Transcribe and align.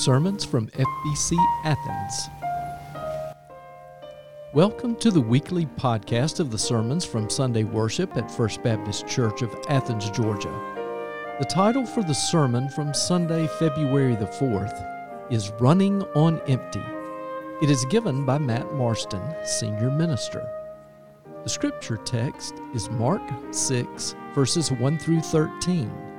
Sermons 0.00 0.46
from 0.46 0.66
FBC 0.68 1.36
Athens. 1.62 2.30
Welcome 4.54 4.96
to 4.96 5.10
the 5.10 5.20
weekly 5.20 5.66
podcast 5.66 6.40
of 6.40 6.50
the 6.50 6.58
sermons 6.58 7.04
from 7.04 7.28
Sunday 7.28 7.64
worship 7.64 8.16
at 8.16 8.30
First 8.30 8.62
Baptist 8.62 9.06
Church 9.06 9.42
of 9.42 9.54
Athens, 9.68 10.08
Georgia. 10.08 10.48
The 11.38 11.44
title 11.44 11.84
for 11.84 12.02
the 12.02 12.14
sermon 12.14 12.70
from 12.70 12.94
Sunday, 12.94 13.46
February 13.58 14.16
the 14.16 14.24
4th 14.24 15.30
is 15.30 15.52
Running 15.60 16.02
on 16.14 16.40
Empty. 16.48 16.82
It 17.60 17.68
is 17.68 17.84
given 17.90 18.24
by 18.24 18.38
Matt 18.38 18.72
Marston, 18.72 19.22
Senior 19.44 19.90
Minister. 19.90 20.50
The 21.42 21.50
scripture 21.50 21.98
text 21.98 22.54
is 22.74 22.88
Mark 22.88 23.20
6, 23.50 24.14
verses 24.34 24.72
1 24.72 24.98
through 24.98 25.20
13. 25.20 26.09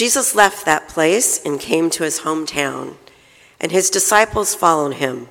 Jesus 0.00 0.34
left 0.34 0.64
that 0.64 0.88
place 0.88 1.44
and 1.44 1.60
came 1.60 1.90
to 1.90 2.04
his 2.04 2.20
hometown, 2.20 2.94
and 3.60 3.70
his 3.70 3.90
disciples 3.90 4.54
followed 4.54 4.94
him. 4.94 5.28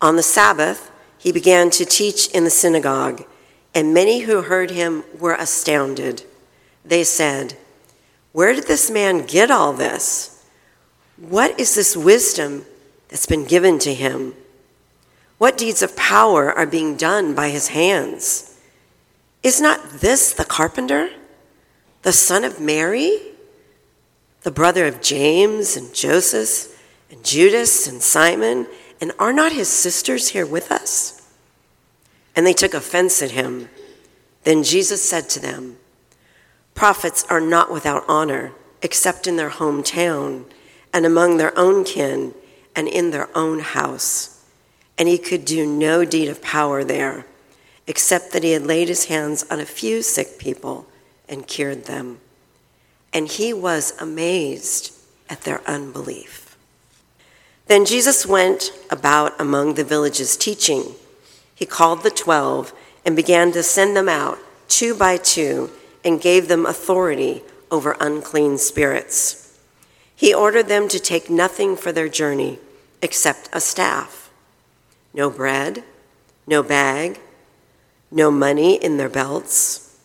On 0.00 0.16
the 0.16 0.22
Sabbath, 0.22 0.90
he 1.18 1.30
began 1.30 1.68
to 1.68 1.84
teach 1.84 2.28
in 2.28 2.44
the 2.44 2.48
synagogue, 2.50 3.26
and 3.74 3.92
many 3.92 4.20
who 4.20 4.40
heard 4.40 4.70
him 4.70 5.04
were 5.20 5.34
astounded. 5.34 6.24
They 6.82 7.04
said, 7.04 7.58
Where 8.32 8.54
did 8.54 8.68
this 8.68 8.90
man 8.90 9.26
get 9.26 9.50
all 9.50 9.74
this? 9.74 10.42
What 11.18 11.60
is 11.60 11.74
this 11.74 11.94
wisdom 11.94 12.64
that's 13.08 13.26
been 13.26 13.44
given 13.44 13.78
to 13.80 13.92
him? 13.92 14.32
What 15.36 15.58
deeds 15.58 15.82
of 15.82 15.94
power 15.94 16.50
are 16.50 16.64
being 16.64 16.96
done 16.96 17.34
by 17.34 17.50
his 17.50 17.68
hands? 17.68 18.58
Is 19.42 19.60
not 19.60 20.00
this 20.00 20.32
the 20.32 20.46
carpenter, 20.46 21.10
the 22.00 22.12
son 22.12 22.44
of 22.44 22.58
Mary? 22.58 23.33
The 24.44 24.50
brother 24.50 24.86
of 24.86 25.00
James 25.00 25.74
and 25.74 25.92
Joseph 25.94 26.78
and 27.10 27.24
Judas 27.24 27.86
and 27.86 28.02
Simon, 28.02 28.66
and 29.00 29.10
are 29.18 29.32
not 29.32 29.52
his 29.52 29.68
sisters 29.68 30.28
here 30.28 30.46
with 30.46 30.70
us? 30.70 31.26
And 32.36 32.46
they 32.46 32.52
took 32.52 32.74
offense 32.74 33.22
at 33.22 33.30
him. 33.30 33.70
Then 34.44 34.62
Jesus 34.62 35.02
said 35.02 35.30
to 35.30 35.40
them, 35.40 35.78
Prophets 36.74 37.24
are 37.30 37.40
not 37.40 37.72
without 37.72 38.04
honor, 38.06 38.52
except 38.82 39.26
in 39.26 39.36
their 39.36 39.50
hometown, 39.50 40.44
and 40.92 41.06
among 41.06 41.38
their 41.38 41.58
own 41.58 41.82
kin, 41.82 42.34
and 42.76 42.86
in 42.86 43.12
their 43.12 43.34
own 43.34 43.60
house. 43.60 44.44
And 44.98 45.08
he 45.08 45.16
could 45.16 45.46
do 45.46 45.66
no 45.66 46.04
deed 46.04 46.28
of 46.28 46.42
power 46.42 46.84
there, 46.84 47.24
except 47.86 48.32
that 48.32 48.42
he 48.42 48.52
had 48.52 48.66
laid 48.66 48.88
his 48.88 49.06
hands 49.06 49.42
on 49.50 49.58
a 49.58 49.64
few 49.64 50.02
sick 50.02 50.38
people 50.38 50.86
and 51.28 51.46
cured 51.46 51.86
them 51.86 52.20
and 53.14 53.28
he 53.28 53.54
was 53.54 53.98
amazed 54.00 54.92
at 55.30 55.42
their 55.42 55.62
unbelief. 55.68 56.56
Then 57.66 57.86
Jesus 57.86 58.26
went 58.26 58.72
about 58.90 59.40
among 59.40 59.74
the 59.74 59.84
villages 59.84 60.36
teaching. 60.36 60.96
He 61.54 61.64
called 61.64 62.02
the 62.02 62.10
twelve 62.10 62.74
and 63.06 63.14
began 63.14 63.52
to 63.52 63.62
send 63.62 63.96
them 63.96 64.08
out 64.08 64.38
two 64.68 64.94
by 64.94 65.16
two 65.16 65.70
and 66.04 66.20
gave 66.20 66.48
them 66.48 66.66
authority 66.66 67.42
over 67.70 67.96
unclean 68.00 68.58
spirits. 68.58 69.56
He 70.14 70.34
ordered 70.34 70.68
them 70.68 70.88
to 70.88 70.98
take 70.98 71.30
nothing 71.30 71.76
for 71.76 71.92
their 71.92 72.08
journey 72.08 72.58
except 73.00 73.48
a 73.52 73.60
staff 73.60 74.20
no 75.16 75.30
bread, 75.30 75.84
no 76.44 76.60
bag, 76.60 77.20
no 78.10 78.32
money 78.32 78.74
in 78.74 78.96
their 78.96 79.08
belts, 79.08 79.96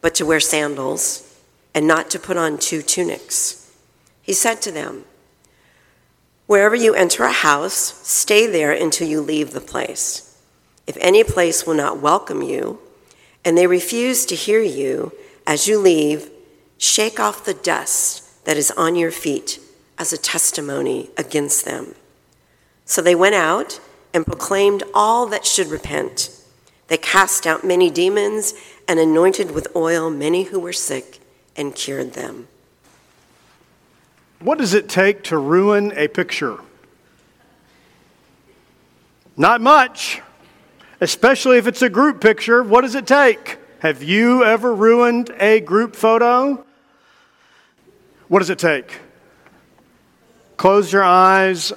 but 0.00 0.16
to 0.16 0.26
wear 0.26 0.40
sandals 0.40 1.27
and 1.74 1.86
not 1.86 2.10
to 2.10 2.18
put 2.18 2.36
on 2.36 2.58
two 2.58 2.82
tunics. 2.82 3.72
He 4.22 4.32
said 4.32 4.60
to 4.62 4.72
them, 4.72 5.04
Wherever 6.46 6.74
you 6.74 6.94
enter 6.94 7.24
a 7.24 7.32
house, 7.32 8.06
stay 8.06 8.46
there 8.46 8.72
until 8.72 9.06
you 9.06 9.20
leave 9.20 9.50
the 9.50 9.60
place. 9.60 10.42
If 10.86 10.96
any 11.00 11.22
place 11.22 11.66
will 11.66 11.74
not 11.74 12.00
welcome 12.00 12.42
you, 12.42 12.80
and 13.44 13.56
they 13.56 13.66
refuse 13.66 14.24
to 14.26 14.34
hear 14.34 14.60
you 14.62 15.12
as 15.46 15.66
you 15.66 15.78
leave, 15.78 16.30
shake 16.78 17.20
off 17.20 17.44
the 17.44 17.54
dust 17.54 18.44
that 18.44 18.56
is 18.56 18.70
on 18.72 18.96
your 18.96 19.10
feet 19.10 19.60
as 19.98 20.12
a 20.12 20.18
testimony 20.18 21.10
against 21.16 21.64
them. 21.64 21.94
So 22.84 23.02
they 23.02 23.14
went 23.14 23.34
out 23.34 23.80
and 24.14 24.24
proclaimed 24.24 24.82
all 24.94 25.26
that 25.26 25.44
should 25.44 25.66
repent. 25.66 26.30
They 26.86 26.96
cast 26.96 27.46
out 27.46 27.64
many 27.64 27.90
demons 27.90 28.54
and 28.86 28.98
anointed 28.98 29.50
with 29.50 29.68
oil 29.76 30.08
many 30.08 30.44
who 30.44 30.58
were 30.58 30.72
sick 30.72 31.17
and 31.58 31.74
cured 31.74 32.14
them. 32.14 32.48
What 34.40 34.58
does 34.58 34.72
it 34.72 34.88
take 34.88 35.24
to 35.24 35.36
ruin 35.36 35.92
a 35.96 36.06
picture? 36.06 36.58
Not 39.36 39.60
much, 39.60 40.22
especially 41.00 41.58
if 41.58 41.66
it's 41.66 41.82
a 41.82 41.90
group 41.90 42.20
picture. 42.20 42.62
What 42.62 42.82
does 42.82 42.94
it 42.94 43.06
take? 43.06 43.58
Have 43.80 44.02
you 44.02 44.44
ever 44.44 44.74
ruined 44.74 45.30
a 45.38 45.60
group 45.60 45.96
photo? 45.96 46.64
What 48.28 48.38
does 48.38 48.50
it 48.50 48.58
take? 48.58 48.98
Close 50.56 50.92
your 50.92 51.04
eyes, 51.04 51.72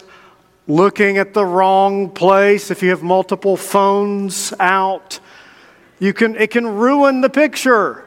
looking 0.67 1.17
at 1.17 1.33
the 1.33 1.45
wrong 1.45 2.09
place. 2.09 2.69
If 2.69 2.83
you 2.83 2.89
have 2.91 3.03
multiple 3.03 3.57
phones 3.57 4.53
out, 4.59 5.19
you 5.99 6.13
can, 6.13 6.35
it 6.35 6.51
can 6.51 6.67
ruin 6.67 7.21
the 7.21 7.29
picture 7.29 8.05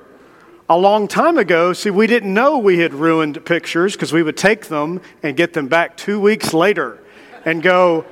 a 0.68 0.78
long 0.78 1.08
time 1.08 1.36
ago, 1.36 1.72
see, 1.72 1.90
we 1.90 2.06
didn't 2.06 2.32
know 2.32 2.58
we 2.58 2.78
had 2.78 2.94
ruined 2.94 3.44
pictures 3.44 3.92
because 3.92 4.12
we 4.12 4.22
would 4.22 4.36
take 4.36 4.66
them 4.66 5.00
and 5.22 5.36
get 5.36 5.52
them 5.52 5.68
back 5.68 5.96
two 5.96 6.18
weeks 6.18 6.54
later 6.54 7.02
and 7.44 7.62
go, 7.62 8.06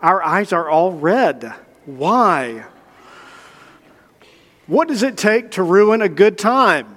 Our 0.00 0.22
eyes 0.22 0.52
are 0.52 0.68
all 0.68 0.92
red. 0.92 1.52
Why? 1.84 2.64
What 4.66 4.88
does 4.88 5.02
it 5.02 5.18
take 5.18 5.52
to 5.52 5.62
ruin 5.62 6.00
a 6.00 6.08
good 6.08 6.38
time? 6.38 6.96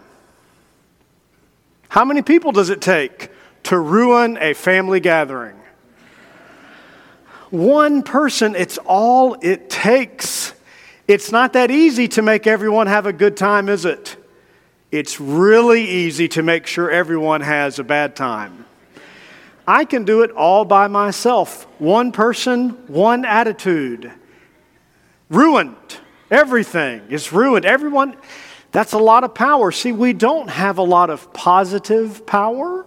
How 1.89 2.05
many 2.05 2.21
people 2.21 2.53
does 2.53 2.69
it 2.69 2.81
take 2.81 3.29
to 3.63 3.77
ruin 3.77 4.37
a 4.39 4.53
family 4.53 5.01
gathering? 5.01 5.55
One 7.49 8.03
person, 8.03 8.55
it's 8.55 8.77
all 8.85 9.35
it 9.41 9.69
takes. 9.69 10.53
It's 11.07 11.31
not 11.31 11.53
that 11.53 11.71
easy 11.71 12.07
to 12.09 12.21
make 12.21 12.47
everyone 12.47 12.87
have 12.87 13.05
a 13.05 13.13
good 13.13 13.35
time, 13.35 13.67
is 13.67 13.85
it? 13.85 14.16
It's 14.91 15.19
really 15.19 15.83
easy 15.83 16.27
to 16.29 16.43
make 16.43 16.65
sure 16.65 16.89
everyone 16.89 17.41
has 17.41 17.79
a 17.79 17.83
bad 17.83 18.15
time. 18.15 18.65
I 19.67 19.83
can 19.83 20.05
do 20.05 20.21
it 20.21 20.31
all 20.31 20.63
by 20.63 20.87
myself. 20.87 21.63
One 21.79 22.13
person, 22.13 22.69
one 22.87 23.25
attitude. 23.25 24.11
Ruined. 25.29 25.75
Everything 26.31 27.01
is 27.09 27.33
ruined. 27.33 27.65
Everyone, 27.65 28.15
that's 28.71 28.93
a 28.93 28.97
lot 28.97 29.25
of 29.25 29.33
power. 29.33 29.71
See, 29.71 29.91
we 29.91 30.13
don't 30.13 30.49
have 30.49 30.77
a 30.77 30.83
lot 30.83 31.09
of 31.09 31.33
positive 31.33 32.25
power, 32.25 32.85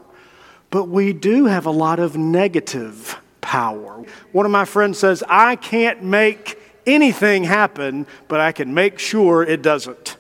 but 0.70 0.84
we 0.84 1.12
do 1.12 1.44
have 1.44 1.66
a 1.66 1.70
lot 1.70 1.98
of 1.98 2.16
negative 2.16 3.20
power. 3.42 4.02
One 4.32 4.46
of 4.46 4.52
my 4.52 4.64
friends 4.64 4.98
says, 4.98 5.22
I 5.28 5.56
can't 5.56 6.02
make 6.02 6.58
anything 6.86 7.44
happen, 7.44 8.06
but 8.28 8.40
I 8.40 8.52
can 8.52 8.72
make 8.72 8.98
sure 8.98 9.42
it 9.42 9.60
doesn't. 9.60 10.16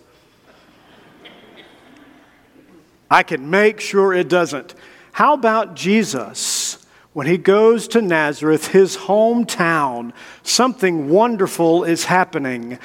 I 3.10 3.22
can 3.24 3.50
make 3.50 3.80
sure 3.80 4.14
it 4.14 4.28
doesn't. 4.28 4.74
How 5.12 5.34
about 5.34 5.74
Jesus? 5.74 6.78
When 7.12 7.26
he 7.26 7.38
goes 7.38 7.88
to 7.88 8.02
Nazareth, 8.02 8.68
his 8.68 8.96
hometown, 8.96 10.12
something 10.44 11.08
wonderful 11.08 11.82
is 11.82 12.04
happening. 12.04 12.78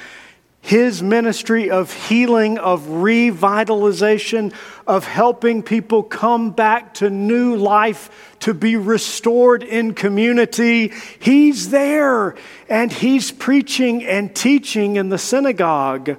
His 0.60 1.00
ministry 1.00 1.70
of 1.70 1.92
healing, 1.92 2.58
of 2.58 2.82
revitalization, 2.86 4.52
of 4.84 5.06
helping 5.06 5.62
people 5.62 6.02
come 6.02 6.50
back 6.50 6.94
to 6.94 7.08
new 7.08 7.54
life, 7.54 8.34
to 8.40 8.52
be 8.52 8.74
restored 8.74 9.62
in 9.62 9.94
community. 9.94 10.92
He's 11.20 11.70
there 11.70 12.34
and 12.68 12.92
he's 12.92 13.30
preaching 13.30 14.04
and 14.04 14.34
teaching 14.34 14.96
in 14.96 15.08
the 15.08 15.18
synagogue. 15.18 16.18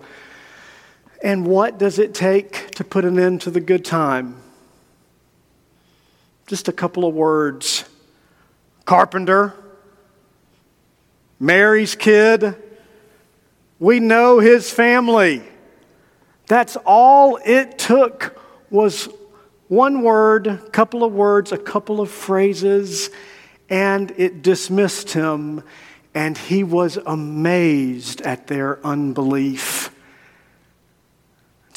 And 1.23 1.45
what 1.45 1.77
does 1.77 1.99
it 1.99 2.13
take 2.13 2.71
to 2.71 2.83
put 2.83 3.05
an 3.05 3.19
end 3.19 3.41
to 3.41 3.51
the 3.51 3.59
good 3.59 3.83
time? 3.83 4.41
Just 6.45 6.67
a 6.67 6.71
couple 6.71 7.05
of 7.05 7.13
words 7.13 7.83
carpenter, 8.85 9.53
Mary's 11.39 11.93
kid. 11.93 12.55
We 13.79 13.99
know 13.99 14.39
his 14.39 14.71
family. 14.71 15.43
That's 16.47 16.77
all 16.85 17.37
it 17.45 17.77
took 17.77 18.41
was 18.69 19.09
one 19.67 20.01
word, 20.01 20.47
a 20.47 20.57
couple 20.57 21.03
of 21.03 21.13
words, 21.13 21.51
a 21.51 21.57
couple 21.57 21.99
of 21.99 22.09
phrases, 22.09 23.09
and 23.69 24.11
it 24.17 24.41
dismissed 24.41 25.11
him, 25.11 25.63
and 26.13 26.37
he 26.37 26.63
was 26.63 26.97
amazed 27.05 28.21
at 28.21 28.47
their 28.47 28.83
unbelief. 28.85 29.91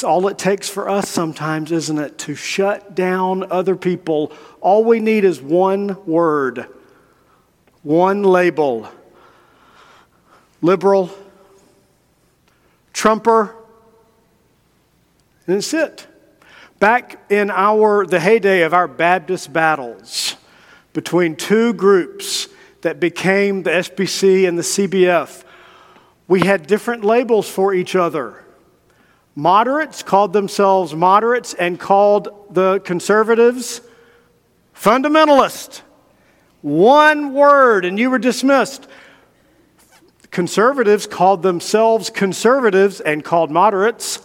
It's 0.01 0.05
all 0.07 0.29
it 0.29 0.39
takes 0.39 0.67
for 0.67 0.89
us 0.89 1.11
sometimes, 1.11 1.71
isn't 1.71 1.99
it? 1.99 2.17
To 2.21 2.35
shut 2.35 2.95
down 2.95 3.53
other 3.53 3.77
people. 3.77 4.33
All 4.63 4.83
we 4.83 4.99
need 4.99 5.27
is 5.27 5.43
one 5.43 5.95
word, 6.07 6.65
one 7.83 8.23
label 8.23 8.89
liberal, 10.63 11.11
Trumper, 12.95 13.55
and 15.47 15.57
that's 15.57 15.75
it. 15.75 16.07
Back 16.79 17.23
in 17.31 17.51
our 17.51 18.07
the 18.07 18.21
heyday 18.21 18.63
of 18.63 18.73
our 18.73 18.89
Baptist 18.89 19.53
battles 19.53 20.35
between 20.95 21.37
two 21.37 21.75
groups 21.75 22.49
that 22.81 23.01
became 23.01 23.65
the 23.65 23.71
SBC 23.71 24.49
and 24.49 24.57
the 24.57 24.63
CBF, 24.63 25.45
we 26.27 26.41
had 26.41 26.67
different 26.67 27.05
labels 27.05 27.51
for 27.51 27.75
each 27.75 27.95
other. 27.95 28.47
Moderates 29.35 30.03
called 30.03 30.33
themselves 30.33 30.95
moderates 30.95 31.55
and 31.55 31.79
called 31.79 32.29
the 32.51 32.81
conservatives 32.81 33.81
fundamentalist. 34.75 35.83
One 36.63 37.33
word, 37.33 37.85
and 37.85 37.99
you 37.99 38.11
were 38.11 38.19
dismissed. 38.19 38.87
Conservatives 40.31 41.07
called 41.07 41.43
themselves 41.43 42.11
conservatives 42.11 43.01
and 43.01 43.25
called 43.25 43.51
moderates 43.51 44.21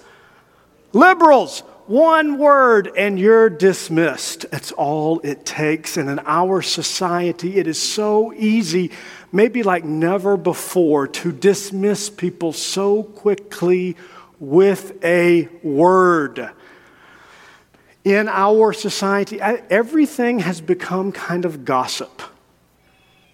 liberals. 0.93 1.61
One 1.87 2.39
word 2.39 2.91
and 2.97 3.19
you're 3.19 3.49
dismissed. 3.49 4.49
That's 4.49 4.71
all 4.71 5.19
it 5.19 5.45
takes. 5.45 5.97
And 5.97 6.09
in 6.09 6.19
our 6.25 6.61
society, 6.61 7.57
it 7.57 7.67
is 7.67 7.79
so 7.79 8.33
easy, 8.33 8.91
maybe 9.31 9.61
like 9.61 9.83
never 9.83 10.35
before, 10.35 11.07
to 11.07 11.31
dismiss 11.31 12.09
people 12.09 12.53
so 12.53 13.03
quickly 13.03 13.95
with 14.39 15.03
a 15.03 15.47
word. 15.63 16.49
In 18.03 18.27
our 18.27 18.73
society, 18.73 19.41
everything 19.41 20.39
has 20.39 20.61
become 20.61 21.11
kind 21.11 21.45
of 21.45 21.65
gossip. 21.65 22.21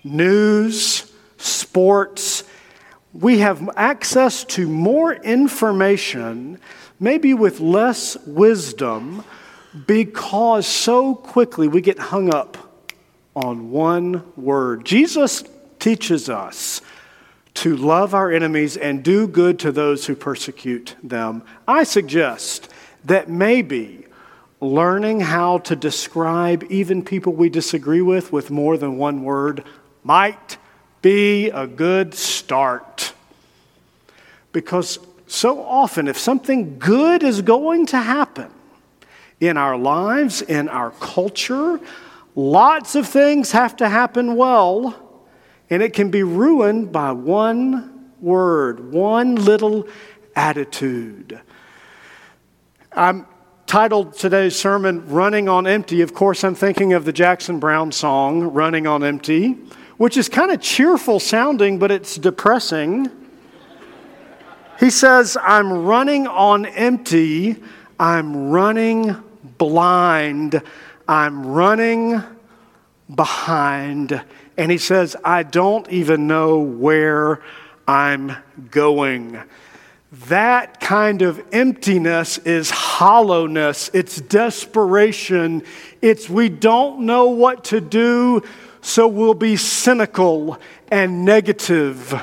News, 0.04 1.12
sports, 1.38 2.44
we 3.14 3.40
have 3.40 3.70
access 3.76 4.46
to 4.46 4.68
more 4.68 5.14
information, 5.14 6.60
maybe 7.00 7.34
with 7.34 7.60
less 7.60 8.16
wisdom, 8.26 9.24
because 9.86 10.66
so 10.66 11.16
quickly 11.16 11.68
we 11.68 11.82
get 11.82 12.00
hung 12.00 12.34
up 12.34 12.58
on 13.36 13.72
one 13.72 14.24
word. 14.38 14.86
Jesus 14.86 15.44
teaches 15.80 16.30
us 16.30 16.82
to 17.56 17.76
love 17.76 18.14
our 18.14 18.32
enemies 18.32 18.78
and 18.78 19.04
do 19.04 19.28
good 19.28 19.60
to 19.60 19.72
those 19.72 20.06
who 20.06 20.16
persecute 20.16 20.96
them. 21.04 21.44
I 21.68 21.84
suggest 21.84 22.70
that 23.06 23.30
maybe 23.30 24.06
learning 24.60 25.22
how 25.22 25.58
to 25.58 25.76
describe 25.76 26.64
even 26.70 27.04
people 27.04 27.34
we 27.34 27.50
disagree 27.50 28.02
with 28.02 28.32
with 28.32 28.52
more 28.52 28.78
than 28.78 28.98
one 28.98 29.24
word 29.24 29.64
might 30.04 30.58
be 31.02 31.50
a 31.50 31.66
good 31.66 32.14
start. 32.14 33.14
Because 34.52 35.00
so 35.28 35.64
often, 35.64 36.08
if 36.08 36.18
something 36.18 36.78
good 36.78 37.24
is 37.24 37.42
going 37.42 37.88
to 37.88 37.98
happen 37.98 38.52
in 39.40 39.58
our 39.58 39.78
lives, 39.78 40.42
in 40.42 40.70
our 40.70 40.92
culture, 40.92 41.80
lots 42.36 42.96
of 42.96 43.08
things 43.08 43.52
have 43.52 43.76
to 43.78 43.90
happen 43.90 44.36
well, 44.36 45.11
and 45.72 45.82
it 45.82 45.94
can 45.94 46.12
be 46.12 46.22
ruined 46.22 46.92
by 46.92 47.12
one 47.12 48.12
word, 48.22 48.94
one 48.94 49.34
little 49.34 49.88
attitude. 50.36 51.42
I'm 52.92 53.26
titled 53.66 54.14
today's 54.14 54.56
sermon, 54.56 55.08
Running 55.08 55.50
on 55.50 55.66
Empty. 55.66 56.02
Of 56.02 56.14
course, 56.14 56.44
I'm 56.44 56.54
thinking 56.54 56.94
of 56.94 57.06
the 57.06 57.14
Jackson 57.14 57.60
Browne 57.60 57.92
song, 57.92 58.44
Running 58.54 58.86
on 58.86 59.04
Empty 59.04 59.58
which 60.02 60.18
is 60.18 60.28
kind 60.28 60.50
of 60.50 60.60
cheerful 60.60 61.20
sounding, 61.20 61.78
but 61.78 61.92
it's 61.92 62.16
depressing. 62.16 63.08
He 64.80 64.90
says, 64.90 65.38
I'm 65.40 65.86
running 65.86 66.26
on 66.26 66.66
empty, 66.66 67.62
I'm 68.00 68.50
running 68.50 69.16
blind, 69.60 70.60
I'm 71.08 71.46
running 71.46 72.24
behind. 73.14 74.24
And 74.58 74.72
he 74.72 74.78
says, 74.78 75.16
I 75.24 75.44
don't 75.44 75.90
even 75.90 76.28
know 76.28 76.60
where 76.60 77.42
I'm 77.88 78.36
going. 78.70 79.42
That 80.28 80.80
kind 80.80 81.22
of 81.22 81.42
emptiness 81.54 82.38
is 82.40 82.70
hollowness, 82.70 83.90
it's 83.94 84.20
desperation, 84.20 85.64
it's 86.02 86.30
we 86.30 86.50
don't 86.50 87.06
know 87.06 87.30
what 87.30 87.64
to 87.66 87.80
do 87.80 88.44
so 88.82 89.08
we'll 89.08 89.36
be 89.36 89.56
cynical 89.56 90.60
and 90.92 91.24
negative. 91.24 92.20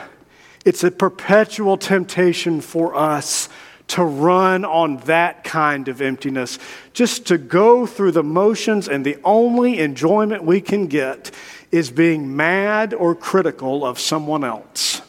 It's 0.64 0.84
a 0.84 0.90
perpetual 0.90 1.78
temptation 1.78 2.60
for 2.60 2.94
us 2.94 3.48
to 3.88 4.04
run 4.04 4.64
on 4.66 4.98
that 4.98 5.44
kind 5.44 5.88
of 5.88 6.02
emptiness, 6.02 6.58
just 6.92 7.26
to 7.26 7.38
go 7.38 7.86
through 7.86 8.12
the 8.12 8.22
motions, 8.22 8.86
and 8.86 9.06
the 9.06 9.16
only 9.24 9.78
enjoyment 9.78 10.44
we 10.44 10.60
can 10.60 10.88
get 10.88 11.30
is 11.70 11.90
being 11.90 12.36
mad 12.36 12.94
or 12.94 13.14
critical 13.14 13.84
of 13.84 13.98
someone 13.98 14.44
else. 14.44 15.02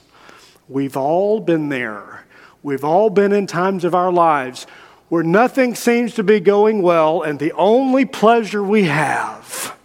We've 0.68 0.98
all 0.98 1.40
been 1.40 1.70
there. 1.70 2.26
We've 2.62 2.84
all 2.84 3.10
been 3.10 3.32
in 3.32 3.48
times 3.48 3.84
of 3.84 3.96
our 3.96 4.12
lives 4.12 4.68
where 5.08 5.24
nothing 5.24 5.74
seems 5.74 6.14
to 6.16 6.24
be 6.24 6.40
going 6.40 6.82
well, 6.82 7.24
and 7.24 7.40
the 7.40 7.52
only 7.54 8.06
pleasure 8.06 8.64
we 8.64 8.84
have 8.84 9.76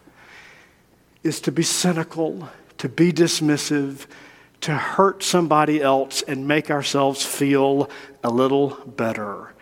is 1.23 1.41
to 1.41 1.53
be 1.53 1.62
cynical, 1.62 2.50
to 2.77 2.88
be 2.88 3.11
dismissive, 3.11 4.06
to 4.61 4.75
hurt 4.75 5.23
somebody 5.23 5.81
else 5.81 6.23
and 6.23 6.47
make 6.47 6.70
ourselves 6.70 7.25
feel 7.25 7.88
a 8.23 8.31
little 8.31 8.70
better. 8.87 9.55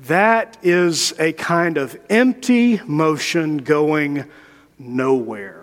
That 0.00 0.58
is 0.62 1.14
a 1.18 1.32
kind 1.32 1.78
of 1.78 1.98
empty 2.10 2.80
motion 2.86 3.58
going 3.58 4.24
nowhere. 4.78 5.55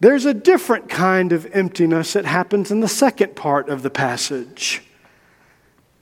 There's 0.00 0.24
a 0.24 0.34
different 0.34 0.88
kind 0.88 1.32
of 1.32 1.46
emptiness 1.46 2.12
that 2.12 2.24
happens 2.24 2.70
in 2.70 2.80
the 2.80 2.88
second 2.88 3.34
part 3.34 3.68
of 3.68 3.82
the 3.82 3.90
passage. 3.90 4.82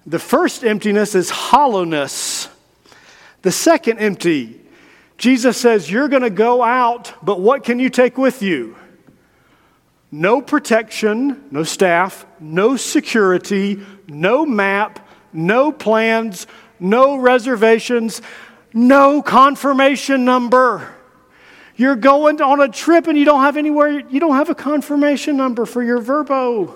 The 0.05 0.19
first 0.19 0.65
emptiness 0.65 1.15
is 1.15 1.31
hollowness. 1.31 2.49
The 3.43 3.53
second 3.53 3.99
empty 3.99 4.61
Jesus 5.19 5.57
says, 5.57 5.91
You're 5.91 6.09
going 6.09 6.23
to 6.23 6.31
go 6.31 6.63
out, 6.63 7.13
but 7.23 7.41
what 7.41 7.65
can 7.65 7.79
you 7.79 7.91
take 7.91 8.19
with 8.19 8.43
you? 8.43 8.77
No 10.11 10.41
protection, 10.41 11.45
no 11.51 11.63
staff, 11.63 12.27
no 12.39 12.77
security, 12.77 13.81
no 14.07 14.47
map, 14.47 15.07
no 15.33 15.73
plans, 15.73 16.47
no 16.79 17.17
reservations, 17.17 18.23
no 18.73 19.23
confirmation 19.23 20.25
number. 20.25 20.95
You're 21.77 21.97
going 21.97 22.41
on 22.41 22.61
a 22.61 22.69
trip 22.69 23.07
and 23.07 23.19
you 23.19 23.25
don't 23.25 23.43
have 23.43 23.57
anywhere, 23.57 23.91
you 23.91 24.19
don't 24.19 24.37
have 24.37 24.49
a 24.49 24.55
confirmation 24.55 25.37
number 25.37 25.67
for 25.67 25.83
your 25.83 26.01
Vrbo. 26.01 26.75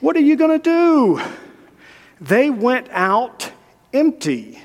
What 0.00 0.16
are 0.16 0.20
you 0.20 0.36
going 0.36 0.58
to 0.58 0.62
do? 0.62 1.20
They 2.20 2.48
went 2.50 2.88
out 2.90 3.50
empty, 3.92 4.60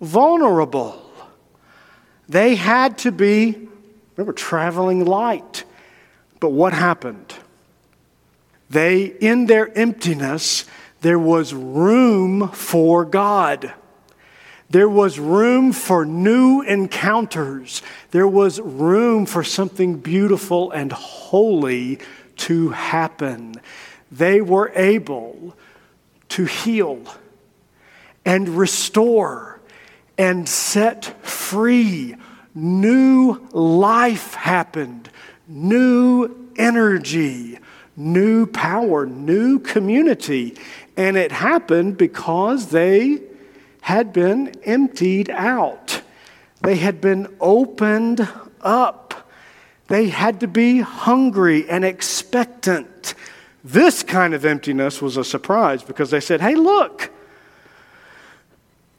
vulnerable. 0.00 1.02
They 2.28 2.54
had 2.54 2.98
to 2.98 3.12
be, 3.12 3.68
remember, 4.16 4.32
traveling 4.32 5.04
light. 5.04 5.64
But 6.40 6.50
what 6.50 6.72
happened? 6.72 7.34
They, 8.68 9.04
in 9.04 9.46
their 9.46 9.76
emptiness, 9.76 10.64
there 11.02 11.18
was 11.18 11.54
room 11.54 12.48
for 12.48 13.04
God. 13.04 13.72
There 14.68 14.88
was 14.88 15.18
room 15.18 15.72
for 15.72 16.04
new 16.04 16.60
encounters. 16.62 17.82
There 18.10 18.26
was 18.26 18.60
room 18.60 19.26
for 19.26 19.44
something 19.44 19.98
beautiful 19.98 20.72
and 20.72 20.90
holy 20.92 22.00
to 22.38 22.70
happen. 22.70 23.54
They 24.10 24.40
were 24.40 24.72
able 24.74 25.56
to 26.30 26.44
heal 26.44 27.00
and 28.24 28.48
restore 28.48 29.60
and 30.18 30.48
set 30.48 31.04
free. 31.24 32.16
New 32.54 33.46
life 33.52 34.34
happened, 34.34 35.10
new 35.46 36.50
energy, 36.56 37.58
new 37.96 38.46
power, 38.46 39.06
new 39.06 39.58
community. 39.60 40.56
And 40.96 41.16
it 41.16 41.30
happened 41.30 41.98
because 41.98 42.70
they 42.70 43.20
had 43.86 44.12
been 44.12 44.48
emptied 44.64 45.30
out, 45.30 46.02
they 46.60 46.74
had 46.74 47.00
been 47.00 47.32
opened 47.40 48.28
up. 48.60 49.30
They 49.86 50.08
had 50.08 50.40
to 50.40 50.48
be 50.48 50.80
hungry 50.80 51.70
and 51.70 51.84
expectant. 51.84 53.14
This 53.62 54.02
kind 54.02 54.34
of 54.34 54.44
emptiness 54.44 55.00
was 55.00 55.16
a 55.16 55.22
surprise 55.22 55.84
because 55.84 56.10
they 56.10 56.18
said, 56.18 56.40
Hey, 56.40 56.56
look, 56.56 57.12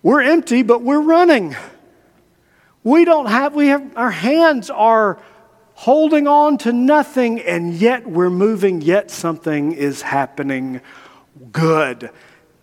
We're 0.02 0.22
empty, 0.22 0.64
but 0.64 0.84
we're 0.84 1.02
running. 1.02 1.58
We 2.86 3.04
don't 3.04 3.26
have, 3.26 3.54
we 3.56 3.68
have, 3.68 3.98
our 3.98 4.12
hands 4.12 4.70
are 4.70 5.22
holding 5.74 6.28
on 6.28 6.60
to 6.60 6.72
nothing, 6.72 7.42
and 7.42 7.74
yet 7.74 8.08
we're 8.08 8.30
moving, 8.30 8.82
yet 8.82 9.12
something 9.12 9.74
is 9.74 10.02
happening 10.02 10.80
good. 11.52 12.10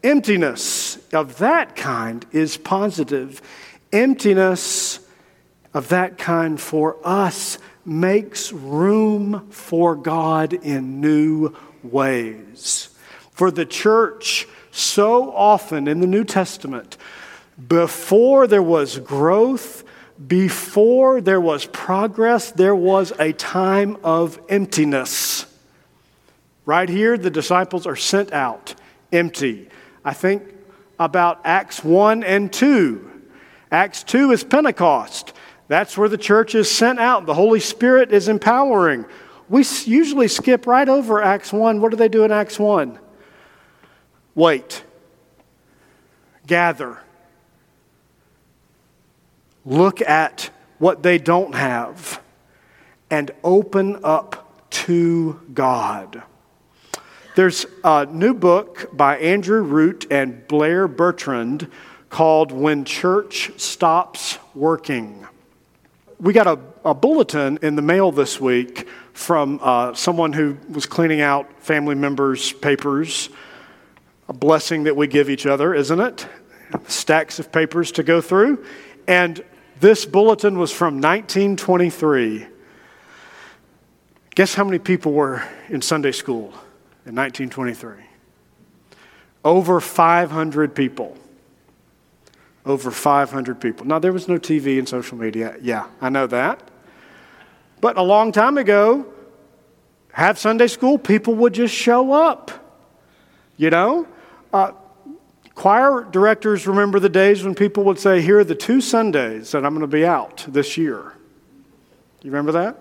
Emptiness 0.04 0.98
of 1.14 1.38
that 1.38 1.76
kind 1.76 2.26
is 2.30 2.58
positive. 2.58 3.40
Emptiness 3.90 5.00
of 5.72 5.88
that 5.88 6.18
kind 6.18 6.60
for 6.60 6.98
us 7.02 7.58
makes 7.86 8.52
room 8.52 9.50
for 9.50 9.96
God 9.96 10.52
in 10.52 11.00
new 11.00 11.54
ways. 11.82 12.90
For 13.30 13.50
the 13.50 13.64
church, 13.64 14.46
so 14.70 15.32
often 15.32 15.88
in 15.88 16.00
the 16.00 16.06
New 16.06 16.24
Testament, 16.24 16.98
before 17.66 18.46
there 18.46 18.62
was 18.62 18.98
growth, 18.98 19.84
before 20.26 21.22
there 21.22 21.40
was 21.40 21.64
progress, 21.64 22.50
there 22.50 22.76
was 22.76 23.12
a 23.18 23.32
time 23.32 23.96
of 24.04 24.38
emptiness. 24.50 25.46
Right 26.66 26.90
here, 26.90 27.16
the 27.16 27.30
disciples 27.30 27.86
are 27.86 27.96
sent 27.96 28.34
out 28.34 28.74
empty. 29.10 29.70
I 30.04 30.12
think 30.12 30.42
about 30.98 31.40
Acts 31.44 31.82
1 31.82 32.22
and 32.22 32.52
2. 32.52 33.10
Acts 33.70 34.02
2 34.04 34.32
is 34.32 34.44
Pentecost. 34.44 35.32
That's 35.68 35.96
where 35.96 36.08
the 36.08 36.18
church 36.18 36.54
is 36.54 36.70
sent 36.70 37.00
out. 37.00 37.26
The 37.26 37.34
Holy 37.34 37.60
Spirit 37.60 38.12
is 38.12 38.28
empowering. 38.28 39.06
We 39.48 39.64
usually 39.84 40.28
skip 40.28 40.66
right 40.66 40.88
over 40.88 41.22
Acts 41.22 41.52
1. 41.52 41.80
What 41.80 41.90
do 41.90 41.96
they 41.96 42.08
do 42.08 42.24
in 42.24 42.32
Acts 42.32 42.58
1? 42.58 42.98
Wait, 44.34 44.82
gather, 46.46 46.98
look 49.64 50.00
at 50.02 50.50
what 50.78 51.02
they 51.02 51.18
don't 51.18 51.54
have, 51.54 52.20
and 53.10 53.30
open 53.44 54.00
up 54.02 54.68
to 54.70 55.40
God. 55.54 56.22
There's 57.34 57.66
a 57.82 58.06
new 58.06 58.32
book 58.32 58.90
by 58.92 59.18
Andrew 59.18 59.60
Root 59.60 60.06
and 60.08 60.46
Blair 60.46 60.86
Bertrand 60.86 61.68
called 62.08 62.52
When 62.52 62.84
Church 62.84 63.50
Stops 63.60 64.38
Working. 64.54 65.26
We 66.20 66.32
got 66.32 66.46
a, 66.46 66.60
a 66.84 66.94
bulletin 66.94 67.58
in 67.60 67.74
the 67.74 67.82
mail 67.82 68.12
this 68.12 68.40
week 68.40 68.86
from 69.14 69.58
uh, 69.60 69.94
someone 69.94 70.32
who 70.32 70.56
was 70.70 70.86
cleaning 70.86 71.22
out 71.22 71.60
family 71.60 71.96
members' 71.96 72.52
papers. 72.52 73.30
A 74.28 74.32
blessing 74.32 74.84
that 74.84 74.94
we 74.94 75.08
give 75.08 75.28
each 75.28 75.44
other, 75.44 75.74
isn't 75.74 75.98
it? 75.98 76.28
Stacks 76.86 77.40
of 77.40 77.50
papers 77.50 77.90
to 77.92 78.04
go 78.04 78.20
through. 78.20 78.64
And 79.08 79.44
this 79.80 80.06
bulletin 80.06 80.56
was 80.56 80.70
from 80.70 81.00
1923. 81.00 82.46
Guess 84.36 84.54
how 84.54 84.62
many 84.62 84.78
people 84.78 85.12
were 85.12 85.42
in 85.68 85.82
Sunday 85.82 86.12
school 86.12 86.54
in 87.06 87.14
1923? 87.14 88.04
Over 89.44 89.80
500 89.80 90.74
people. 90.74 91.16
Over 92.64 92.90
500 92.90 93.60
people. 93.60 93.86
Now, 93.86 93.98
there 93.98 94.12
was 94.12 94.26
no 94.26 94.38
TV 94.38 94.78
and 94.78 94.88
social 94.88 95.18
media. 95.18 95.56
Yeah, 95.60 95.86
I 96.00 96.08
know 96.08 96.26
that. 96.28 96.62
But 97.80 97.98
a 97.98 98.02
long 98.02 98.32
time 98.32 98.56
ago, 98.56 99.06
have 100.12 100.38
Sunday 100.38 100.68
school, 100.68 100.96
people 100.96 101.34
would 101.34 101.52
just 101.52 101.74
show 101.74 102.12
up. 102.12 102.50
You 103.56 103.68
know? 103.68 104.06
Uh, 104.52 104.72
choir 105.54 106.06
directors 106.10 106.66
remember 106.66 106.98
the 106.98 107.08
days 107.08 107.42
when 107.44 107.54
people 107.54 107.84
would 107.84 107.98
say, 107.98 108.22
Here 108.22 108.38
are 108.38 108.44
the 108.44 108.54
two 108.54 108.80
Sundays 108.80 109.50
that 109.50 109.64
I'm 109.64 109.72
going 109.74 109.80
to 109.80 109.86
be 109.86 110.06
out 110.06 110.46
this 110.48 110.78
year. 110.78 111.12
You 112.22 112.30
remember 112.30 112.52
that? 112.52 112.78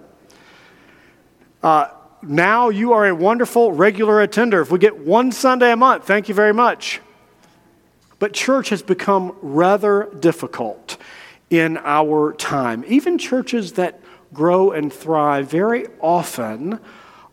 Uh, 1.61 1.87
now 2.23 2.69
you 2.69 2.93
are 2.93 3.07
a 3.07 3.15
wonderful 3.15 3.71
regular 3.71 4.21
attender. 4.21 4.61
If 4.61 4.71
we 4.71 4.79
get 4.79 4.97
one 4.97 5.31
Sunday 5.31 5.71
a 5.71 5.75
month, 5.75 6.05
thank 6.05 6.29
you 6.29 6.35
very 6.35 6.53
much. 6.53 7.01
But 8.19 8.33
church 8.33 8.69
has 8.69 8.81
become 8.81 9.35
rather 9.41 10.09
difficult 10.19 10.97
in 11.49 11.77
our 11.77 12.33
time. 12.33 12.83
Even 12.87 13.17
churches 13.17 13.73
that 13.73 13.99
grow 14.33 14.71
and 14.71 14.91
thrive 14.91 15.49
very 15.49 15.87
often 15.99 16.79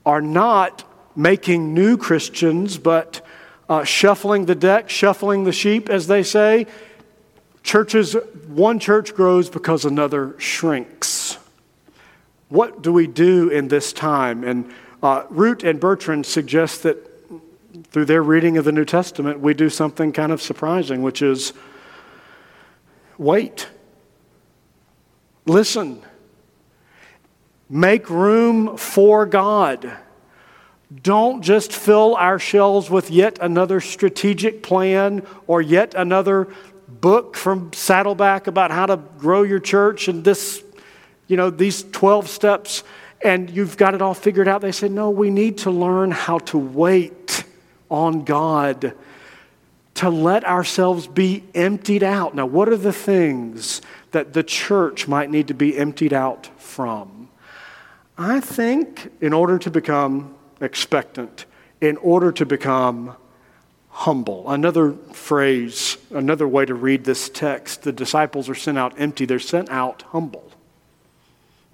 are 0.04 0.20
not 0.20 0.85
making 1.16 1.75
new 1.75 1.97
Christians, 1.97 2.78
but 2.78 3.25
uh, 3.68 3.85
shuffling 3.85 4.47
the 4.47 4.54
deck, 4.54 4.90
shuffling 4.90 5.44
the 5.44 5.52
sheep, 5.52 5.88
as 5.88 6.06
they 6.06 6.23
say. 6.23 6.66
Churches, 7.62 8.16
one 8.49 8.78
church 8.78 9.14
grows 9.14 9.49
because 9.49 9.85
another 9.85 10.35
shrinks. 10.38 11.38
What 12.49 12.82
do 12.82 12.92
we 12.92 13.06
do 13.06 13.49
in 13.49 13.68
this 13.68 13.92
time? 13.92 14.42
And 14.42 14.73
uh, 15.02 15.25
Root 15.30 15.62
and 15.62 15.80
Bertrand 15.80 16.26
suggest 16.26 16.83
that 16.83 17.07
through 17.90 18.04
their 18.04 18.23
reading 18.23 18.57
of 18.57 18.64
the 18.64 18.73
New 18.73 18.85
Testament, 18.85 19.40
we 19.40 19.54
do 19.54 19.71
something 19.71 20.12
kind 20.12 20.33
of 20.33 20.42
surprising, 20.42 21.02
which 21.02 21.23
is 21.23 21.52
wait, 23.19 23.69
listen, 25.47 26.02
make 27.69 28.09
room 28.11 28.76
for 28.76 29.26
God. 29.26 29.97
Don't 31.02 31.42
just 31.42 31.73
fill 31.73 32.16
our 32.16 32.38
shelves 32.38 32.90
with 32.90 33.11
yet 33.11 33.38
another 33.40 33.80
strategic 33.80 34.62
plan 34.62 35.25
or 35.47 35.62
yet 35.62 35.95
another 35.95 36.49
book 36.88 37.37
from 37.37 37.73
Saddleback 37.73 38.49
about 38.49 38.73
how 38.73 38.87
to 38.87 38.97
grow 38.97 39.42
your 39.42 39.61
church 39.61 40.09
and 40.09 40.25
this, 40.25 40.64
you 41.28 41.37
know, 41.37 41.50
these 41.50 41.85
12 41.85 42.28
steps, 42.28 42.83
and 43.22 43.50
you've 43.50 43.76
got 43.76 43.94
it 43.94 44.02
all 44.02 44.14
figured 44.14 44.48
out. 44.48 44.60
They 44.60 44.72
said, 44.72 44.90
no, 44.90 45.10
we 45.10 45.30
need 45.30 45.58
to 45.58 45.70
learn 45.70 46.10
how 46.10 46.38
to 46.38 46.58
wait 46.58 47.44
on 47.90 48.24
God, 48.24 48.94
to 49.94 50.08
let 50.08 50.44
ourselves 50.44 51.06
be 51.06 51.44
emptied 51.54 52.02
out. 52.02 52.34
Now, 52.34 52.46
what 52.46 52.68
are 52.68 52.76
the 52.76 52.92
things 52.92 53.82
that 54.12 54.32
the 54.32 54.42
church 54.42 55.06
might 55.06 55.30
need 55.30 55.48
to 55.48 55.54
be 55.54 55.76
emptied 55.76 56.12
out 56.12 56.50
from? 56.58 57.28
I 58.16 58.40
think 58.40 59.10
in 59.20 59.32
order 59.32 59.58
to 59.58 59.70
become 59.70 60.34
expectant, 60.60 61.46
in 61.80 61.96
order 61.98 62.32
to 62.32 62.46
become 62.46 63.16
humble. 63.90 64.48
Another 64.50 64.92
phrase, 65.12 65.98
another 66.10 66.46
way 66.46 66.64
to 66.64 66.74
read 66.74 67.04
this 67.04 67.28
text 67.28 67.82
the 67.82 67.92
disciples 67.92 68.48
are 68.48 68.54
sent 68.54 68.78
out 68.78 68.94
empty, 68.98 69.24
they're 69.24 69.38
sent 69.38 69.68
out 69.68 70.02
humble. 70.08 70.50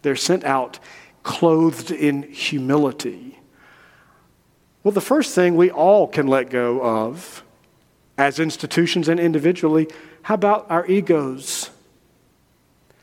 They're 0.03 0.17
sent 0.17 0.45
out 0.45 0.79
clothed 1.27 1.91
in 1.91 2.23
humility. 2.23 3.37
Well, 4.85 4.93
the 4.93 5.01
first 5.01 5.35
thing 5.35 5.57
we 5.57 5.73
all 5.73 6.07
can 6.07 6.29
let 6.29 6.51
go 6.51 6.81
of 6.81 7.43
as 8.17 8.39
institutions 8.39 9.09
and 9.09 9.19
individually, 9.19 9.89
how 10.23 10.35
about 10.35 10.71
our 10.71 10.87
egos? 10.87 11.71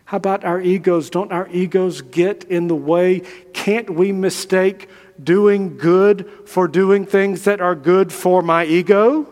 How 0.05 0.15
about 0.15 0.45
our 0.45 0.61
egos? 0.61 1.09
Don't 1.09 1.33
our 1.33 1.49
egos 1.49 2.01
get 2.01 2.45
in 2.45 2.69
the 2.69 2.75
way? 2.75 3.19
Can't 3.51 3.89
we 3.89 4.13
mistake 4.13 4.87
doing 5.21 5.77
good 5.77 6.31
for 6.45 6.69
doing 6.69 7.05
things 7.05 7.43
that 7.43 7.59
are 7.59 7.75
good 7.75 8.13
for 8.13 8.41
my 8.41 8.63
ego? 8.63 9.27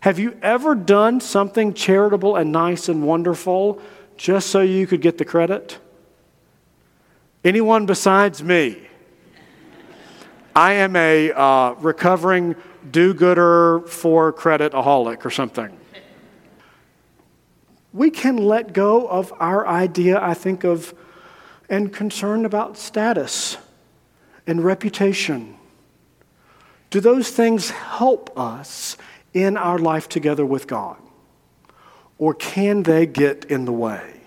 Have 0.00 0.18
you 0.18 0.38
ever 0.42 0.74
done 0.74 1.18
something 1.20 1.72
charitable 1.72 2.36
and 2.36 2.52
nice 2.52 2.90
and 2.90 3.02
wonderful 3.02 3.80
just 4.18 4.48
so 4.48 4.60
you 4.60 4.86
could 4.86 5.00
get 5.00 5.16
the 5.16 5.24
credit? 5.24 5.78
Anyone 7.42 7.86
besides 7.86 8.42
me? 8.42 8.86
I 10.54 10.74
am 10.74 10.94
a 10.94 11.32
uh, 11.32 11.72
recovering 11.78 12.54
do 12.90 13.14
gooder 13.14 13.80
for 13.86 14.30
credit 14.32 14.72
aholic 14.72 15.24
or 15.24 15.30
something. 15.30 15.74
We 17.92 18.10
can 18.10 18.36
let 18.36 18.72
go 18.72 19.06
of 19.06 19.32
our 19.40 19.66
idea, 19.66 20.20
I 20.20 20.34
think, 20.34 20.64
of 20.64 20.94
and 21.70 21.92
concern 21.92 22.44
about 22.44 22.76
status 22.76 23.56
and 24.46 24.62
reputation. 24.62 25.56
Do 26.90 27.00
those 27.00 27.30
things 27.30 27.70
help 27.70 28.38
us 28.38 28.96
in 29.32 29.56
our 29.56 29.78
life 29.78 30.08
together 30.08 30.44
with 30.44 30.66
God? 30.66 30.98
Or 32.18 32.34
can 32.34 32.82
they 32.82 33.06
get 33.06 33.46
in 33.46 33.64
the 33.64 33.72
way? 33.72 34.20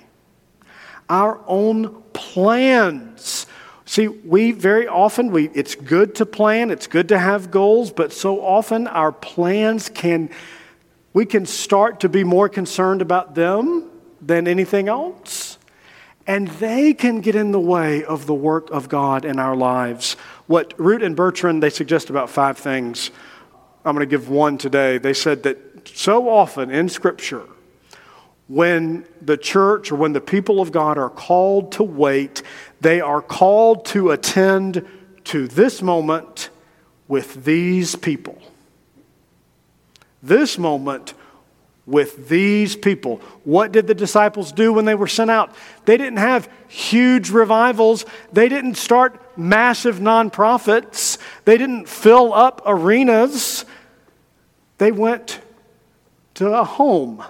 Our 1.10 1.40
own 1.46 2.03
plans 2.34 3.46
See, 3.86 4.08
we 4.08 4.52
very 4.52 4.88
often, 4.88 5.32
we, 5.32 5.50
it's 5.50 5.76
good 5.76 6.16
to 6.16 6.26
plan, 6.26 6.72
it's 6.72 6.88
good 6.88 7.10
to 7.10 7.20
have 7.20 7.52
goals, 7.52 7.92
but 7.92 8.14
so 8.14 8.42
often 8.42 8.88
our 8.88 9.12
plans 9.12 9.90
can, 9.90 10.30
we 11.14 11.26
can 11.26 11.46
start 11.46 12.00
to 12.00 12.10
be 12.10 12.24
more 12.24 12.48
concerned 12.48 13.02
about 13.02 13.36
them 13.36 13.90
than 14.22 14.48
anything 14.48 14.88
else. 14.88 15.58
And 16.26 16.48
they 16.48 16.94
can 16.94 17.20
get 17.20 17.36
in 17.36 17.52
the 17.52 17.60
way 17.60 18.06
of 18.06 18.26
the 18.26 18.34
work 18.34 18.72
of 18.72 18.88
God 18.88 19.26
in 19.26 19.38
our 19.38 19.56
lives. 19.56 20.14
What 20.48 20.74
Root 20.80 21.04
and 21.04 21.18
Bertrand, 21.18 21.62
they 21.62 21.70
suggest 21.70 22.10
about 22.10 22.30
five 22.30 22.58
things. 22.58 23.12
I'm 23.84 23.94
going 23.94 24.08
to 24.08 24.10
give 24.10 24.30
one 24.30 24.58
today. 24.58 24.98
They 24.98 25.14
said 25.14 25.44
that 25.44 25.86
so 25.90 26.30
often 26.30 26.72
in 26.72 26.88
Scripture, 26.88 27.44
when 28.54 29.04
the 29.20 29.36
church 29.36 29.92
or 29.92 29.96
when 29.96 30.14
the 30.14 30.22
people 30.22 30.62
of 30.62 30.72
God 30.72 31.00
are 31.00 31.10
called 31.10 31.72
to 31.72 31.82
wait, 31.82 32.44
they 32.82 33.02
are 33.02 33.20
called 33.20 33.84
to 33.86 34.12
attend 34.12 34.86
to 35.24 35.48
this 35.48 35.82
moment 35.82 36.52
with 37.08 37.46
these 37.46 37.96
people. 37.96 38.40
This 40.22 40.60
moment 40.60 41.16
with 41.88 42.30
these 42.30 42.76
people. 42.76 43.18
What 43.44 43.72
did 43.72 43.88
the 43.88 43.96
disciples 43.96 44.52
do 44.52 44.72
when 44.72 44.86
they 44.86 44.94
were 44.94 45.08
sent 45.08 45.32
out? 45.32 45.52
They 45.86 45.98
didn't 45.98 46.20
have 46.20 46.48
huge 46.68 47.32
revivals, 47.32 48.06
they 48.34 48.50
didn't 48.50 48.76
start 48.76 49.20
massive 49.36 49.98
nonprofits, 49.98 51.18
they 51.46 51.58
didn't 51.58 51.90
fill 51.90 52.32
up 52.32 52.62
arenas. 52.68 53.66
They 54.78 54.92
went 54.92 55.42
to 56.36 56.54
a 56.54 56.64
home 56.64 57.24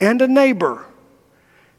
and 0.00 0.20
a 0.22 0.28
neighbor 0.28 0.86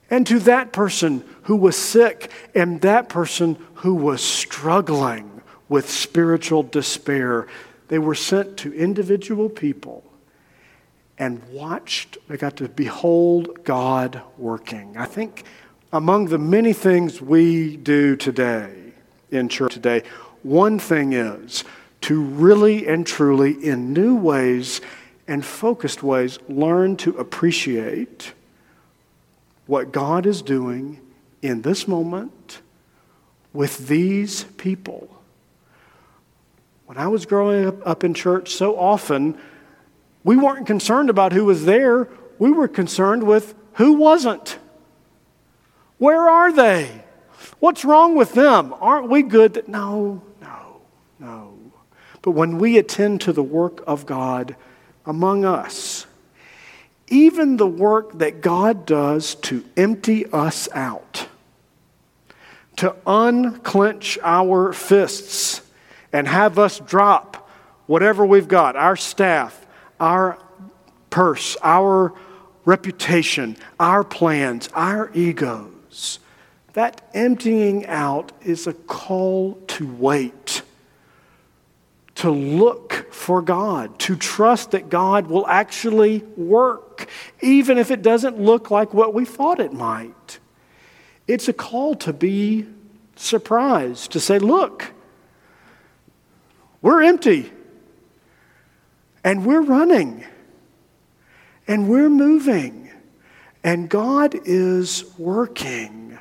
and 0.10 0.26
to 0.28 0.40
that 0.40 0.72
person 0.72 1.24
who 1.44 1.56
was 1.56 1.76
sick 1.76 2.32
and 2.54 2.82
that 2.82 3.10
person 3.10 3.58
who 3.76 3.96
was 3.96 4.22
struggling 4.24 5.42
with 5.68 5.90
spiritual 5.90 6.64
despair. 6.64 7.48
They 7.88 8.00
were 8.00 8.16
sent 8.16 8.58
to 8.58 8.74
individual 8.74 9.50
people 9.50 10.04
and 11.18 11.42
watched, 11.50 12.18
they 12.28 12.38
got 12.38 12.58
to 12.58 12.68
behold 12.68 13.64
God 13.64 14.22
working. 14.38 14.98
I 14.98 15.06
think 15.06 15.44
among 15.94 16.26
the 16.26 16.38
many 16.38 16.74
things 16.74 17.22
we 17.22 17.78
do 17.78 18.16
today 18.16 18.94
in 19.32 19.50
church 19.50 19.74
today, 19.74 20.04
one 20.44 20.78
thing 20.78 21.14
is 21.14 21.64
to 22.02 22.22
really 22.22 22.86
and 22.86 23.08
truly, 23.08 23.52
in 23.52 23.94
new 23.94 24.16
ways 24.16 24.82
and 25.28 25.44
focused 25.44 26.04
ways, 26.04 26.40
learn 26.48 26.98
to 26.98 27.18
appreciate 27.18 28.34
what 29.66 29.92
God 29.92 30.26
is 30.26 30.42
doing 30.42 31.00
in 31.42 31.62
this 31.62 31.88
moment 31.88 32.60
with 33.54 33.88
these 33.88 34.44
people. 34.58 35.10
When 36.86 36.98
I 36.98 37.08
was 37.08 37.26
growing 37.26 37.82
up, 37.84 38.04
in 38.04 38.14
church, 38.14 38.52
so 38.52 38.78
often 38.78 39.38
we 40.24 40.38
weren't 40.38 40.68
concerned 40.68 41.10
about 41.10 41.34
who 41.34 41.46
was 41.46 41.66
there, 41.66 42.08
we 42.38 42.52
were 42.52 42.68
concerned 42.68 43.24
with 43.24 43.56
who 43.74 43.94
wasn't. 43.94 44.60
Where 45.98 46.30
are 46.30 46.52
they? 46.52 47.04
What's 47.60 47.86
wrong 47.86 48.16
with 48.16 48.34
them? 48.34 48.74
Aren't 48.80 49.10
we 49.10 49.24
good? 49.24 49.56
That, 49.56 49.68
no, 49.68 50.22
no, 50.42 50.82
no. 51.20 51.58
But 52.22 52.32
when 52.32 52.60
we 52.60 52.78
attend 52.78 53.22
to 53.22 53.34
the 53.34 53.44
work 53.44 53.84
of 53.88 54.06
God 54.06 54.56
among 55.06 55.46
us, 55.46 56.06
even 57.08 57.58
the 57.58 57.68
work 57.68 58.18
that 58.20 58.42
God 58.42 58.86
does 58.86 59.36
to 59.36 59.64
empty 59.78 60.26
us 60.28 60.68
out, 60.74 61.28
to 62.78 62.96
unclench 63.06 64.18
our 64.24 64.74
fists 64.74 65.62
and 66.12 66.28
have 66.28 66.58
us 66.58 66.80
drop 66.80 67.50
whatever 67.88 68.26
we've 68.26 68.48
got, 68.48 68.76
our 68.76 68.96
staff, 68.96 69.66
our 70.00 70.40
purse, 71.10 71.56
our 71.62 72.14
reputation, 72.66 73.56
our 73.80 74.04
plans, 74.04 74.70
our 74.74 75.12
egos. 75.14 76.20
That 76.74 77.08
emptying 77.14 77.86
out 77.86 78.32
is 78.42 78.68
a 78.68 78.74
call 78.74 79.54
to 79.68 79.88
wait, 79.88 80.62
to 82.16 82.32
look 82.32 82.85
for 83.26 83.42
God, 83.42 83.98
to 83.98 84.16
trust 84.16 84.70
that 84.70 84.88
God 84.88 85.26
will 85.26 85.48
actually 85.48 86.20
work, 86.38 87.10
even 87.42 87.80
if 87.80 87.90
it 87.90 88.04
doesn't 88.04 88.40
look 88.40 88.70
like 88.70 88.94
what 88.94 89.16
we 89.16 89.26
thought 89.26 89.60
it 89.60 89.74
might. 89.74 90.38
It's 91.28 91.48
a 91.48 91.54
call 91.54 91.96
to 91.96 92.14
be 92.14 92.68
surprised, 93.16 94.12
to 94.12 94.20
say, 94.20 94.38
look, 94.38 94.94
we're 96.84 97.02
empty. 97.02 97.52
And 99.24 99.44
we're 99.44 99.64
running. 99.64 100.24
And 101.68 101.90
we're 101.90 102.12
moving. 102.12 102.92
And 103.64 103.90
God 103.90 104.36
is 104.46 105.04
working. 105.18 106.20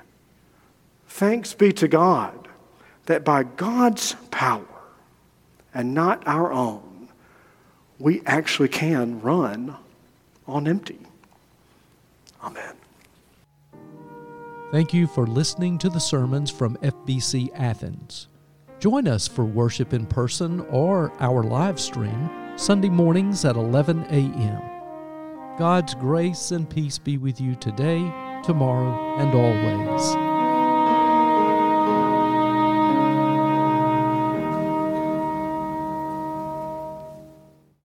Thanks 1.08 1.52
be 1.52 1.70
to 1.74 1.86
God 1.86 2.48
that 3.04 3.26
by 3.26 3.42
God's 3.42 4.16
power 4.30 4.64
and 5.74 5.92
not 5.92 6.26
our 6.26 6.50
own, 6.50 6.93
we 7.98 8.22
actually 8.26 8.68
can 8.68 9.20
run 9.20 9.76
on 10.46 10.66
empty. 10.66 10.98
Amen. 12.42 12.74
Thank 14.72 14.92
you 14.92 15.06
for 15.06 15.26
listening 15.26 15.78
to 15.78 15.88
the 15.88 16.00
sermons 16.00 16.50
from 16.50 16.76
FBC 16.78 17.50
Athens. 17.54 18.28
Join 18.80 19.06
us 19.06 19.28
for 19.28 19.44
worship 19.44 19.92
in 19.92 20.04
person 20.04 20.60
or 20.62 21.12
our 21.20 21.42
live 21.42 21.80
stream 21.80 22.30
Sunday 22.56 22.88
mornings 22.88 23.44
at 23.44 23.56
11 23.56 24.04
a.m. 24.10 24.62
God's 25.58 25.94
grace 25.94 26.50
and 26.50 26.68
peace 26.68 26.98
be 26.98 27.16
with 27.16 27.40
you 27.40 27.54
today, 27.54 28.00
tomorrow, 28.42 29.16
and 29.18 29.32
always. 29.32 30.33